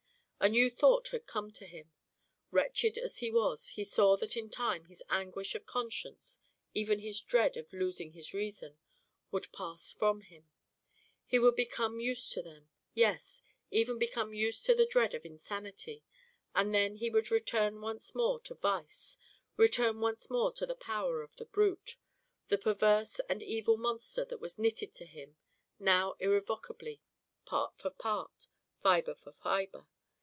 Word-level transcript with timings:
A 0.43 0.49
new 0.49 0.71
thought 0.71 1.09
had 1.09 1.27
come 1.27 1.51
to 1.51 1.67
him. 1.67 1.91
Wretched 2.49 2.97
as 2.97 3.17
he 3.19 3.29
was, 3.29 3.67
he 3.67 3.83
saw 3.83 4.17
that 4.17 4.35
in 4.35 4.49
time 4.49 4.85
his 4.85 5.03
anguish 5.07 5.53
of 5.53 5.67
conscience, 5.67 6.41
even 6.73 6.97
his 6.97 7.21
dread 7.21 7.57
of 7.57 7.71
losing 7.71 8.13
his 8.13 8.33
reason, 8.33 8.79
would 9.29 9.51
pass 9.53 9.91
from 9.91 10.21
him; 10.21 10.47
he 11.27 11.37
would 11.37 11.55
become 11.55 11.99
used 11.99 12.31
to 12.31 12.41
them; 12.41 12.69
yes, 12.95 13.43
even 13.69 13.99
become 13.99 14.33
used 14.33 14.65
to 14.65 14.73
the 14.73 14.87
dread 14.87 15.13
of 15.13 15.27
insanity, 15.27 16.03
and 16.55 16.73
then 16.73 16.95
he 16.95 17.11
would 17.11 17.29
return 17.29 17.79
once 17.79 18.15
more 18.15 18.39
to 18.39 18.55
vice, 18.55 19.19
return 19.57 20.01
once 20.01 20.27
more 20.31 20.49
into 20.49 20.65
the 20.65 20.73
power 20.73 21.21
of 21.21 21.35
the 21.35 21.45
brute, 21.45 21.97
the 22.47 22.57
perverse 22.57 23.19
and 23.29 23.43
evil 23.43 23.77
monster 23.77 24.25
that 24.25 24.41
was 24.41 24.57
knitted 24.57 24.91
to 24.95 25.05
him 25.05 25.37
now 25.77 26.13
irrevocably, 26.13 26.99
part 27.45 27.77
for 27.77 27.91
part, 27.91 28.47
fibre 28.81 29.13
for 29.13 29.33
fibre. 29.33 29.85